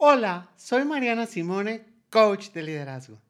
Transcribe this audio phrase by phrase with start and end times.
[0.00, 3.20] Hola, soy Mariana Simone, coach de liderazgo.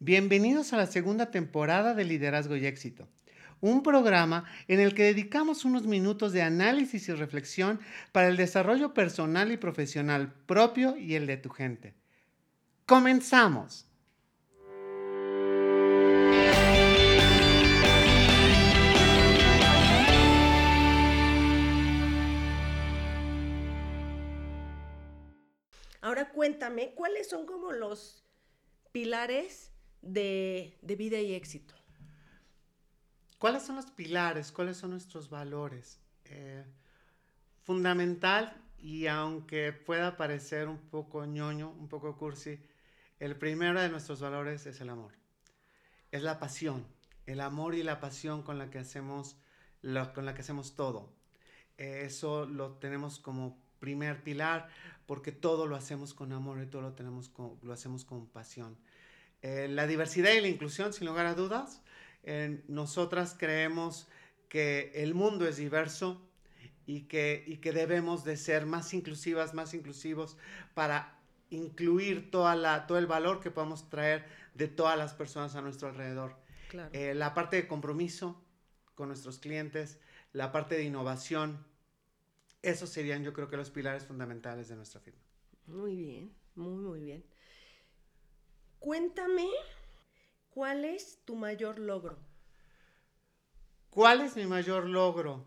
[0.00, 3.06] Bienvenidos a la segunda temporada de Liderazgo y Éxito,
[3.60, 7.78] un programa en el que dedicamos unos minutos de análisis y reflexión
[8.10, 11.94] para el desarrollo personal y profesional propio y el de tu gente.
[12.86, 13.86] Comenzamos.
[26.06, 28.24] Ahora cuéntame, ¿cuáles son como los
[28.92, 31.74] pilares de, vida y éxito?
[33.40, 34.52] ¿Cuáles son los pilares?
[34.52, 35.98] ¿Cuáles son nuestros valores?
[36.26, 36.64] Eh,
[37.64, 42.60] fundamental, y aunque pueda parecer un poco ñoño, un poco cursi,
[43.18, 45.12] el primero de nuestros valores es el amor.
[46.12, 46.86] Es la pasión,
[47.26, 49.38] el amor y la pasión con la que hacemos,
[50.14, 51.12] con la que hacemos todo.
[51.78, 54.68] Eh, eso lo tenemos como primer pilar,
[55.06, 57.30] porque todo lo hacemos con amor y todo lo, tenemos
[57.62, 58.76] lo hacemos con pasión.
[59.42, 61.82] Eh, la diversidad y la inclusión, sin lugar a dudas,
[62.66, 64.08] nosotras creemos
[64.48, 66.26] que el mundo es diverso
[66.84, 70.36] y que, y que debemos de ser más inclusivas, más inclusivos
[70.74, 71.18] para
[71.50, 75.88] incluir toda la, todo el valor que podamos traer de todas las personas a nuestro
[75.88, 76.36] alrededor.
[76.92, 78.42] Eh, la parte de compromiso
[78.94, 80.00] con nuestros clientes,
[80.32, 81.64] la parte de innovación,
[82.66, 85.20] esos serían yo creo que los pilares fundamentales de nuestra firma.
[85.66, 87.24] Muy bien, muy, muy bien.
[88.78, 89.48] Cuéntame,
[90.50, 92.18] ¿cuál es tu mayor logro?
[93.90, 95.46] ¿Cuál es mi mayor logro?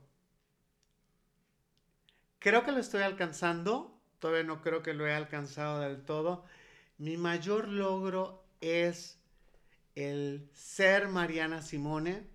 [2.39, 6.45] Creo que lo estoy alcanzando, todavía no creo que lo he alcanzado del todo.
[6.98, 9.20] Mi mayor logro es
[9.95, 12.28] el ser Mariana Simone,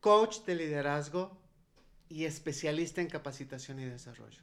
[0.00, 1.38] coach de liderazgo,
[2.10, 4.42] y especialista en capacitación y desarrollo.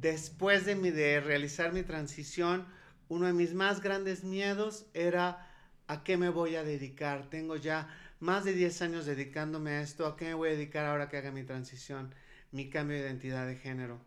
[0.00, 2.66] Después de, mi, de realizar mi transición,
[3.08, 5.48] uno de mis más grandes miedos era
[5.86, 7.28] a qué me voy a dedicar.
[7.30, 10.06] Tengo ya más de 10 años dedicándome a esto.
[10.06, 12.14] ¿A qué me voy a dedicar ahora que haga mi transición,
[12.50, 14.00] mi cambio de identidad de género?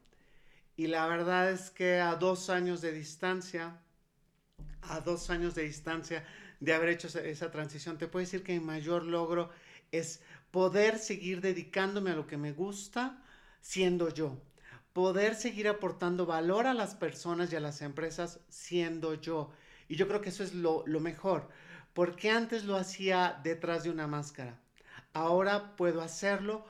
[0.76, 3.80] Y la verdad es que a dos años de distancia,
[4.82, 6.26] a dos años de distancia
[6.60, 9.50] de haber hecho esa transición, te puedo decir que mi mayor logro
[9.92, 13.24] es poder seguir dedicándome a lo que me gusta
[13.62, 14.38] siendo yo,
[14.94, 19.52] poder seguir aportando valor a las personas y a las empresas siendo yo.
[19.88, 21.50] Y yo creo que eso es lo, mejor,
[21.94, 24.60] porque antes lo hacía detrás de una máscara.
[25.14, 26.66] Ahora puedo hacerlo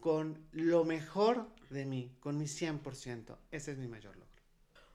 [0.00, 3.36] con lo mejor de mí, con mi 100%.
[3.50, 4.30] Ese es mi mayor logro.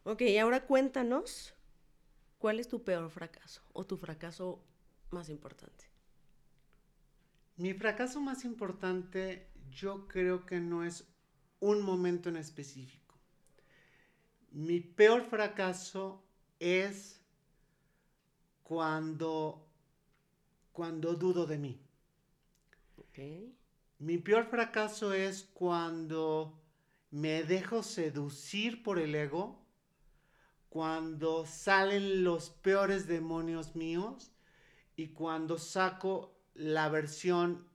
[0.04, 1.54] Ok, ahora cuéntanos,
[2.38, 4.64] ¿cuál es tu peor fracaso o tu fracaso
[5.12, 5.87] más importante?
[7.58, 11.08] Mi fracaso más importante yo creo que no es
[11.60, 13.16] un momento en específico.
[14.52, 16.24] Mi peor fracaso
[16.60, 17.20] es
[18.62, 19.68] cuando,
[20.72, 21.82] cuando dudo de mí.
[23.98, 26.62] Mi peor fracaso es cuando
[27.10, 29.66] me dejo seducir por el ego,
[30.70, 34.32] cuando salen los peores demonios míos
[34.96, 37.68] y cuando saco la versión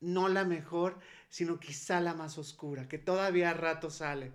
[0.00, 4.32] no la mejor, sino quizá la más oscura, que todavía a rato sale.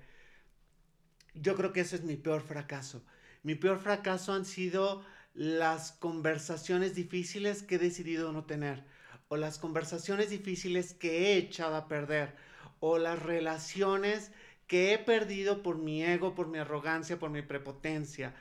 [1.35, 3.03] Yo creo que ese es mi peor fracaso.
[3.43, 8.83] Mi peor fracaso han sido las conversaciones difíciles que he decidido no tener,
[9.27, 12.35] o las conversaciones difíciles que he echado a perder,
[12.79, 14.31] o las relaciones
[14.65, 18.35] que he perdido por mi ego, por mi arrogancia, por mi prepotencia.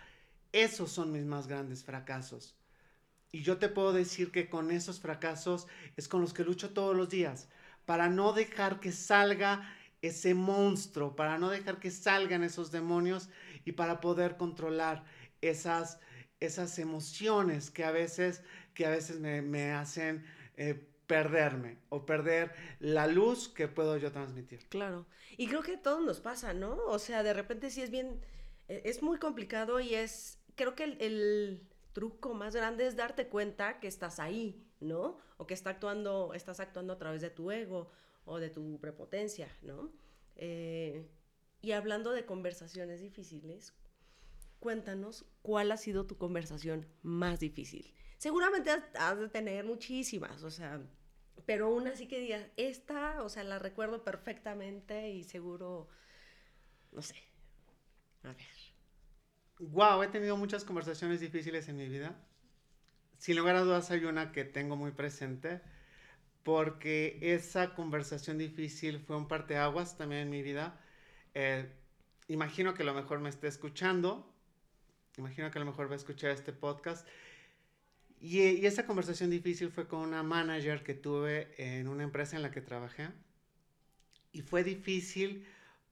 [0.53, 2.58] Esos son mis más grandes fracasos.
[3.31, 5.67] Y yo te puedo decir que con esos fracasos
[5.97, 7.49] es con los que lucho todos los días,
[7.85, 13.29] para no dejar que salga ese monstruo, para no dejar que salgan esos demonios
[13.65, 15.05] y para poder controlar
[15.41, 15.99] esas,
[16.41, 18.43] esas emociones que a veces,
[18.75, 20.25] que a veces me, hacen
[20.57, 24.67] eh, perderme o perder la luz que puedo yo transmitir.
[24.69, 25.07] Claro.
[25.37, 26.77] Y creo que a todos nos pasa, ¿no?
[26.87, 28.21] O sea, de repente sí es bien,
[28.69, 33.81] e, es muy complicado y es, creo que el truco más grande es darte cuenta
[33.81, 35.19] que estás ahí, ¿no?
[35.37, 37.91] O que está actuando, estás actuando a través de tu ego
[38.25, 39.91] o de tu prepotencia, ¿no?
[40.37, 41.09] Eh,
[41.61, 43.75] y hablando de conversaciones difíciles,
[44.61, 47.93] cuéntanos cuál ha sido tu conversación más difícil.
[48.17, 50.81] Seguramente has, de tener muchísimas, o sea,
[51.47, 55.89] pero una sí que digas, esta, o sea, la recuerdo perfectamente y seguro,
[56.93, 57.17] no sé,
[58.23, 58.68] a ver
[59.59, 62.17] wow, he tenido muchas conversaciones difíciles en mi vida.
[63.19, 65.61] Sin lugar a dudas hay una que tengo muy presente
[66.45, 70.81] porque esa conversación difícil fue un parteaguas también en mi vida.
[71.35, 71.69] Eh,
[72.29, 74.33] imagino que a lo mejor me esté escuchando
[75.19, 77.07] imagino que a lo mejor va a escuchar este podcast.
[78.21, 82.43] Y, y, esa conversación difícil fue con una manager que tuve en una empresa en
[82.43, 83.09] la que trabajé.
[84.33, 85.47] Y fue difícil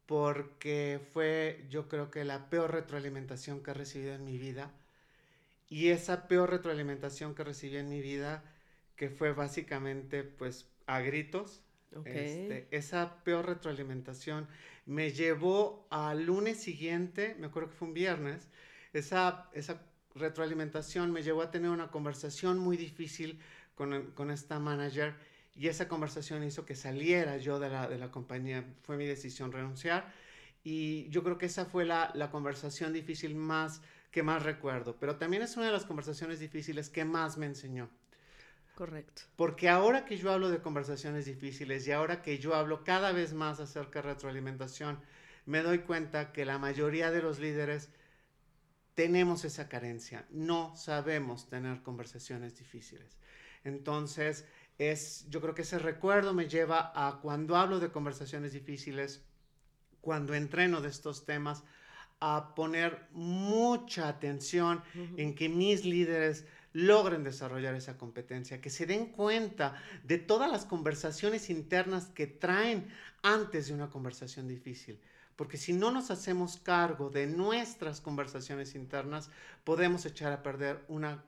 [0.07, 4.73] porque fue, yo creo que la peor retroalimentación que he recibido en mi vida.
[5.69, 8.45] Y esa peor retroalimentación que recibí en mi vida,
[8.95, 11.63] que fue básicamente pues a gritos,
[12.05, 14.49] este, esa peor retroalimentación
[14.85, 18.49] me llevó al lunes siguiente, me acuerdo que fue un viernes,
[18.93, 19.83] esa, esa
[20.15, 23.41] retroalimentación me llevó a tener una conversación muy difícil
[23.75, 25.15] con, con esta manager
[25.57, 28.65] y esa conversación hizo que saliera yo de la, de la compañía.
[28.83, 30.13] Fue mi decisión renunciar
[30.63, 33.81] y yo creo que esa fue la, la conversación difícil más
[34.11, 37.91] que más recuerdo, pero también es una de las conversaciones difíciles que más me enseñó.
[38.75, 39.23] Correcto.
[39.37, 43.33] Porque ahora que yo hablo de conversaciones difíciles y ahora que yo hablo cada vez
[43.33, 45.01] más acerca de retroalimentación,
[45.47, 47.91] me doy cuenta que la mayoría de los líderes
[48.95, 53.19] tenemos esa carencia, no sabemos tener conversaciones difíciles.
[53.63, 54.47] Entonces,
[54.79, 59.23] es, yo creo que ese recuerdo me lleva a cuando hablo de conversaciones difíciles,
[60.01, 61.65] cuando entreno de estos temas,
[62.21, 64.83] a poner mucha atención
[65.17, 70.65] en que mis líderes logren desarrollar esa competencia, que se den cuenta de todas las
[70.65, 72.89] conversaciones internas que traen
[73.23, 75.01] antes de una conversación difícil.
[75.37, 79.31] Porque si no nos hacemos cargo de nuestras conversaciones internas,
[79.65, 81.25] podemos echar a perder una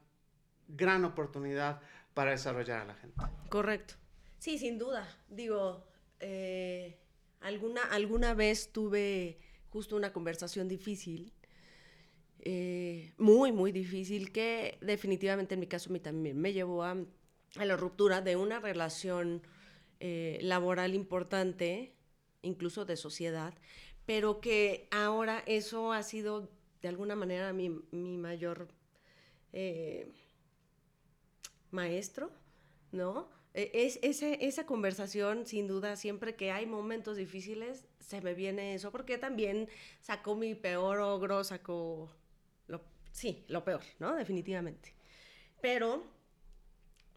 [0.69, 1.81] gran oportunidad
[2.19, 3.23] para desarrollar a la gente.
[3.49, 3.95] Correcto.
[4.41, 5.07] Sí, sin duda.
[5.29, 5.87] Digo,
[6.19, 6.99] eh,
[7.39, 9.39] alguna, alguna vez tuve
[9.69, 11.33] justo una conversación difícil
[12.41, 16.97] eh, muy, muy difícil que definitivamente en mi caso a también me llevó a,
[17.55, 19.41] la ruptura de una relación
[20.01, 21.95] eh, laboral importante,
[22.43, 23.55] incluso de sociedad,
[24.07, 26.51] pero que ahora eso ha sido
[26.83, 28.67] de alguna manera mi, mi mayor
[31.71, 32.31] maestro,
[32.93, 33.29] ¿no?
[33.55, 38.75] E, es, ese, esa conversación, sin duda, siempre que hay momentos difíciles, se me viene
[38.75, 39.69] eso, porque también
[40.01, 42.11] sacó mi peor ogro, sacó
[43.19, 44.15] sí, lo peor, ¿no?
[44.15, 44.95] Definitivamente.
[45.61, 46.05] Pero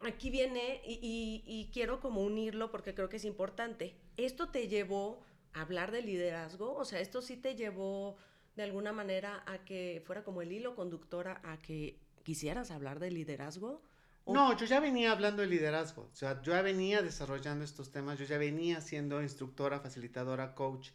[0.01, 3.95] aquí viene y, quiero como unirlo porque creo que es importante.
[4.18, 5.21] ¿Esto te llevó
[5.53, 6.74] a hablar de liderazgo?
[6.75, 8.18] O sea, ¿esto sí te llevó
[8.56, 13.12] de alguna manera a que fuera como el hilo conductor a, que quisieras hablar de
[13.12, 13.83] liderazgo?
[14.26, 18.18] No, yo ya venía hablando de liderazgo, o sea, yo ya venía desarrollando estos temas,
[18.18, 20.90] yo ya venía siendo instructora, facilitadora, coach,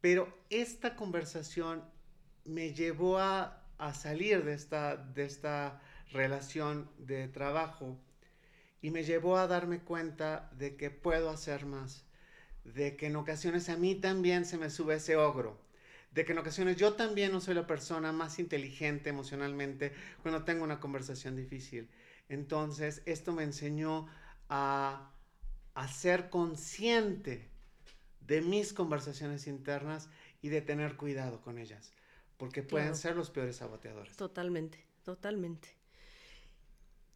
[0.00, 1.82] pero esta conversación
[2.44, 5.80] me llevó a a salir de esta, de esta
[6.12, 7.98] relación de trabajo
[8.80, 12.04] y me llevó a darme cuenta de que puedo hacer más,
[12.64, 15.58] de que en ocasiones a mí también se me sube ese ogro,
[16.14, 20.64] de que en ocasiones yo también no soy la persona más inteligente emocionalmente cuando tengo
[20.64, 21.90] una conversación difícil.
[22.28, 24.06] Entonces, esto me enseñó
[24.48, 25.12] a,
[25.74, 27.50] a ser consciente
[28.20, 30.08] de mis conversaciones internas
[30.40, 31.92] y de tener cuidado con ellas
[32.36, 34.16] porque pueden ser los peores saboteadores.
[34.16, 35.68] Totalmente, totalmente.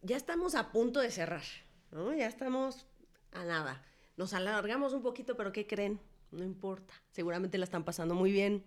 [0.02, 1.42] Ya estamos a punto de cerrar,
[1.90, 2.14] ¿no?
[2.14, 2.86] Ya estamos
[3.32, 3.84] a nada.
[4.16, 6.00] Nos alargamos un poquito, pero ¿qué creen?
[6.30, 6.94] No importa.
[7.10, 8.64] Seguramente la están pasando muy bien.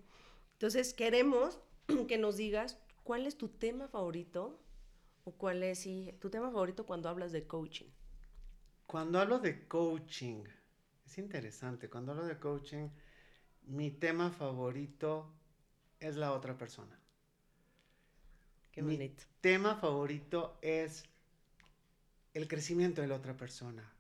[0.61, 1.59] Entonces, queremos
[2.07, 4.59] que nos digas cuál es tu tema favorito
[5.23, 5.89] o cuál es
[6.19, 7.87] tu tema favorito cuando hablas de coaching.
[8.85, 10.43] Cuando hablo de coaching,
[11.03, 11.89] es interesante.
[11.89, 12.89] Cuando hablo de coaching,
[13.63, 15.33] mi tema favorito
[15.99, 16.95] es la otra persona.
[18.71, 21.05] Qué Mi tema favorito es
[22.35, 23.91] el crecimiento de la otra persona.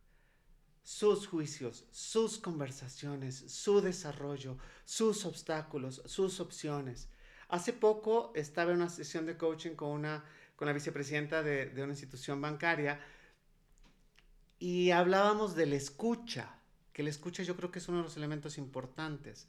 [0.83, 7.09] Sus juicios, sus conversaciones, su desarrollo, sus obstáculos, sus opciones.
[7.49, 10.23] Hace poco estaba en una sesión de coaching con, una,
[10.55, 12.99] con la vicepresidenta de, de una institución bancaria
[14.57, 16.59] y hablábamos de la escucha,
[16.93, 19.47] que la escucha yo creo que es uno de los elementos importantes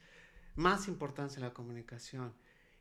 [0.54, 2.34] más importancia en la comunicación.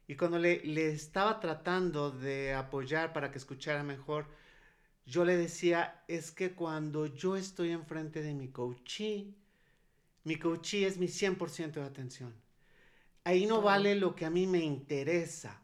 [0.08, 4.28] Y cuando le, le estaba tratando de apoyar para que escuchara mejor,
[5.06, 9.34] yo le decía, es que cuando yo estoy enfrente de mi coachee,
[10.24, 12.34] mi coachee es mi 100% de atención.
[13.24, 15.62] Ahí no vale lo que a mí me interesa.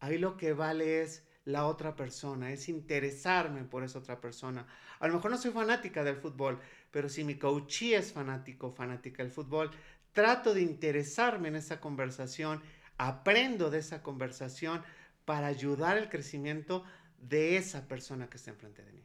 [0.00, 4.66] Ahí lo que vale es la otra persona, es interesarme por esa otra persona.
[5.00, 9.22] A lo mejor no soy fanática del fútbol, pero si mi coachee es fanático, fanática
[9.22, 9.70] del fútbol,
[10.12, 12.62] trato de interesarme en esa conversación,
[12.98, 14.82] aprendo de esa conversación
[15.24, 16.84] para ayudar al crecimiento
[17.18, 19.04] de esa persona que está enfrente de mí.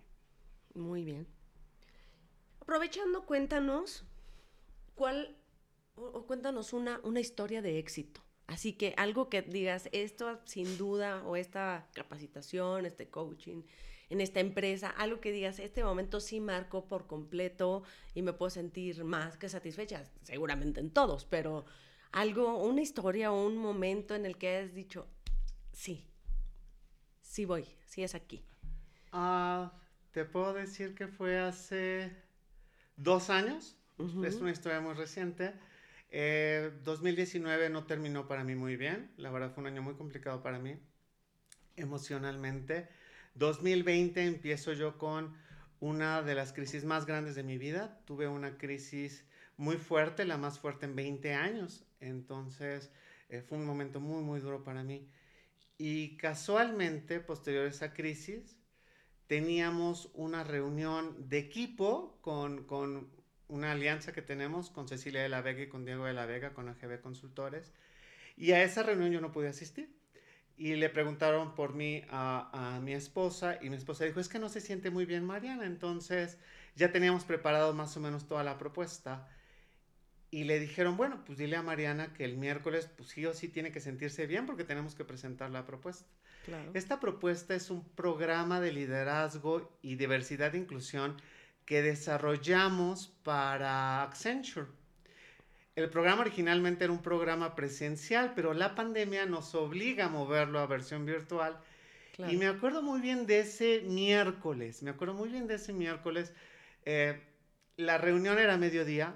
[0.75, 1.27] Muy bien.
[2.61, 4.05] Aprovechando, cuéntanos
[4.95, 5.35] cuál,
[5.95, 11.23] o, cuéntanos una, una historia de éxito, Así que algo que digas, esto sin duda,
[11.25, 13.63] o esta capacitación, este coaching,
[14.09, 18.49] en esta empresa, algo que digas, este momento sí marcó por completo y me puedo
[18.49, 21.65] sentir más que satisfecha, seguramente en todos, pero
[22.11, 25.07] algo, una historia o un momento en el que has dicho,
[25.71, 26.05] sí,
[27.33, 28.45] sí voy, sí es aquí.
[29.11, 29.73] Ah,
[30.11, 32.11] te puedo decir que fue hace
[32.95, 33.75] dos años,
[34.23, 35.55] es una historia muy reciente.
[36.83, 40.43] 2019 eh, no terminó para mí muy bien, la verdad fue un año muy complicado
[40.43, 40.77] para mí
[41.75, 42.87] emocionalmente.
[43.33, 45.35] 2020 empiezo yo con
[45.79, 47.99] una de las crisis más grandes de mi vida.
[48.05, 49.25] Tuve una crisis
[49.57, 51.83] muy fuerte, la más fuerte en 20 años.
[51.99, 52.91] Entonces
[53.29, 55.09] eh, fue un momento muy, muy duro para mí.
[55.77, 58.57] Y casualmente, posterior a esa crisis,
[59.27, 63.09] teníamos una reunión de equipo con, con
[63.47, 66.53] una alianza que tenemos con Cecilia de la Vega y con Diego de la Vega,
[66.53, 67.73] con AGB Consultores.
[68.35, 69.95] Y a esa reunión yo no pude asistir.
[70.55, 74.37] Y le preguntaron por mí a, a, mi esposa y mi esposa dijo, es que
[74.37, 75.65] no se siente muy bien Mariana.
[75.65, 76.37] Entonces
[76.75, 79.27] ya teníamos preparado más o menos toda la propuesta.
[80.33, 83.49] Y le dijeron, bueno, pues dile a Mariana que el miércoles, pues sí o sí
[83.49, 86.07] tiene que sentirse bien porque tenemos que presentar la propuesta.
[86.73, 91.21] Esta propuesta es un programa de liderazgo y diversidad e inclusión
[91.65, 94.65] que desarrollamos para Accenture.
[95.75, 100.65] El programa originalmente era un programa presencial, pero la pandemia nos obliga a moverlo a
[100.65, 101.59] versión virtual.
[102.17, 106.33] Y me acuerdo muy bien de ese miércoles, me acuerdo muy bien de ese miércoles.
[106.85, 107.21] Eh,
[107.77, 109.13] la reunión era mediodía.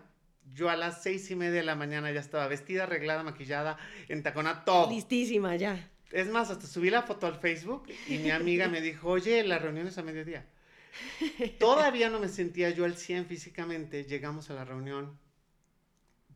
[0.54, 3.78] Yo a las seis y media de la mañana ya estaba vestida, arreglada, maquillada,
[4.08, 4.90] entaconada, todo.
[4.90, 5.90] Listísima ya.
[6.12, 9.60] Es más, hasta subí la foto al Facebook y mi amiga me dijo, oye, la
[9.60, 10.46] reunión es a mediodía.
[11.60, 14.06] Todavía no me sentía yo al 100 físicamente.
[14.06, 15.20] Llegamos a la reunión,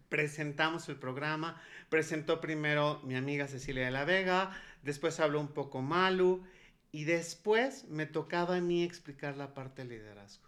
[0.09, 1.61] presentamos el programa.
[1.89, 4.51] Presentó primero mi amiga Cecilia de la Vega,
[4.83, 6.43] después habló un poco Malu
[6.91, 10.45] y después me tocaba a mí explicar la parte del liderazgo.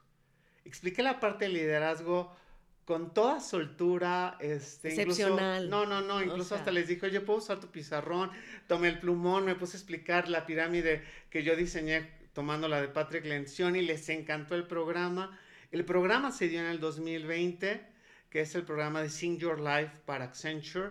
[0.65, 2.35] Expliqué la parte del liderazgo
[2.85, 5.69] con toda soltura, este, Excepcional.
[5.69, 8.29] no, no, no, incluso hasta les dije, oye, ¿puedo usar tu pizarrón?
[8.67, 12.89] Tomé el plumón, me puse a explicar la pirámide que yo diseñé tomando la de
[12.89, 15.39] Patrick Lencioni, les encantó el programa.
[15.71, 17.81] El programa se dio en el 2020,
[18.29, 20.89] que es el programa de Sing Your Life para Accenture.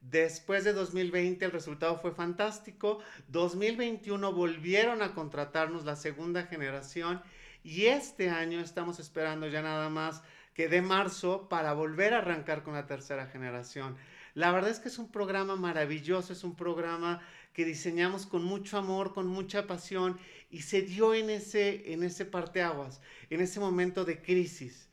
[0.00, 2.98] Después de 2020 el resultado fue fantástico.
[3.28, 7.22] 2021 volvieron a contratarnos la segunda generación
[7.64, 10.22] y este año estamos esperando ya nada más
[10.54, 13.96] que de marzo para volver a arrancar con la tercera generación.
[14.34, 17.20] La verdad es que es un programa maravilloso, es un programa
[17.52, 20.18] que diseñamos con mucho amor, con mucha pasión
[20.50, 24.88] y se dio en ese, en ese parteaguas, en ese momento de crisis.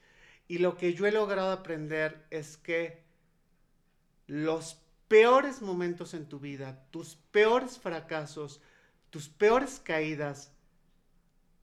[0.47, 3.03] Y lo que yo he logrado aprender es que
[4.27, 8.61] los peores momentos en tu vida, tus peores fracasos,
[9.09, 10.51] tus peores caídas,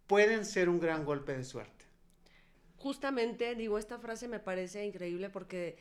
[0.07, 1.76] pueden ser un gran golpe de suerte.
[2.87, 5.77] Justamente, digo, esta frase me parece increíble porque,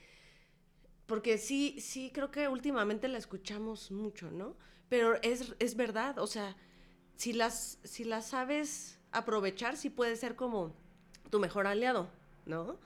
[1.05, 4.55] porque sí, sí, creo que últimamente la escuchamos mucho, ¿no?
[4.89, 6.55] pero es, es verdad, o sea,
[7.15, 10.73] si las, si las sabes aprovechar, sí puede ser como
[11.29, 12.09] tu mejor aliado,
[12.45, 12.77] ¿no?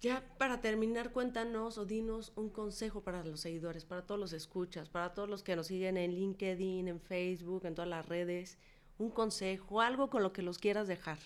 [0.00, 4.88] Ya para terminar, cuéntanos o dinos un consejo para los seguidores, para todos los escuchas,
[4.88, 8.58] para todos los que nos siguen en LinkedIn, en Facebook, en todas las redes,
[8.98, 11.18] un consejo, algo con lo que los quieras dejar.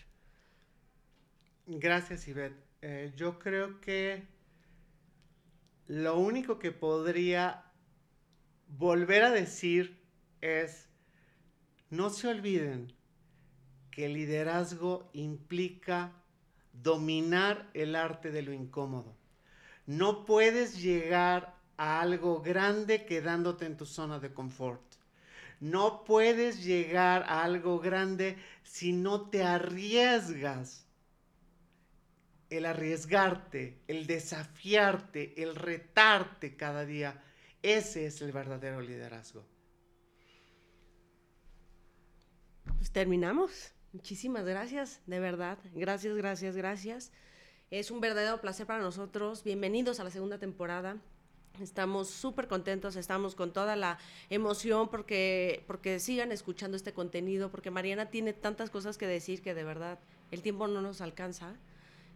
[1.66, 2.60] Gracias, Ivette.
[2.82, 4.26] Eh, yo creo que
[5.86, 7.64] lo único que podría
[8.66, 10.02] volver a decir
[10.40, 10.88] es,
[11.90, 12.92] no se olviden
[13.92, 16.12] que el liderazgo implica
[16.72, 19.14] dominar el arte de lo incómodo.
[19.86, 24.82] No puedes llegar a algo grande quedándote en tu zona de confort.
[25.60, 30.86] No puedes llegar a algo grande si no te arriesgas.
[32.56, 37.22] El arriesgarte, el desafiarte, el retarte cada día
[37.62, 39.44] ese es el verdadero liderazgo.
[42.76, 43.72] Pues terminamos.
[43.92, 45.58] Muchísimas gracias, de verdad.
[45.72, 47.12] Gracias, gracias, gracias.
[47.70, 49.44] Es un verdadero placer para nosotros.
[49.44, 50.96] Bienvenidos a la segunda temporada.
[51.60, 57.70] Estamos súper contentos, estamos con toda la emoción porque, porque sigan escuchando este contenido, porque
[57.70, 60.00] Mariana tiene tantas cosas que decir que de verdad
[60.32, 61.54] el tiempo no nos alcanza.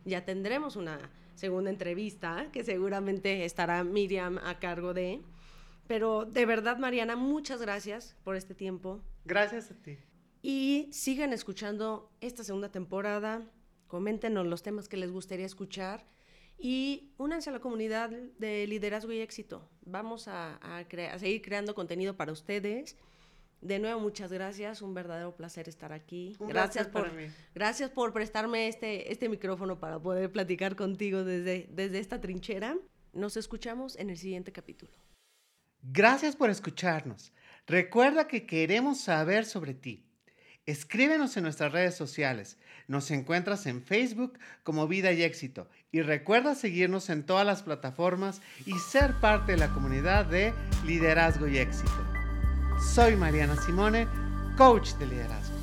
[0.06, 0.98] Ya tendremos una
[1.34, 5.20] segunda entrevista que seguramente estará Miriam a cargo de.
[5.88, 9.00] Pero de verdad, Mariana, muchas gracias por este tiempo.
[9.24, 9.98] Gracias a ti.
[10.42, 13.42] Y sigan escuchando esta segunda temporada.
[13.88, 16.06] Coméntenos los temas que les gustaría escuchar.
[16.56, 19.68] Y únanse a la comunidad de liderazgo y éxito.
[19.82, 22.96] Vamos a, a seguir creando contenido para ustedes.
[23.60, 24.82] De nuevo, muchas gracias.
[24.82, 26.36] Un verdadero placer estar aquí.
[26.40, 27.10] gracias por,
[27.54, 32.76] gracias por prestarme este, este micrófono para poder platicar contigo desde, desde esta trinchera.
[33.12, 34.92] Nos escuchamos en el siguiente capítulo.
[35.82, 37.32] Gracias por escucharnos.
[37.66, 40.06] Recuerda que queremos saber sobre ti.
[40.66, 42.58] Escríbenos en nuestras redes sociales.
[42.88, 45.68] Nos encuentras en Facebook como Vida y Éxito.
[45.92, 50.52] Y recuerda seguirnos en todas las plataformas y ser parte de la comunidad de
[50.84, 52.15] Liderazgo y Éxito.
[52.78, 54.06] Soy Mariana Simone,
[54.56, 55.55] coach de liderazgo.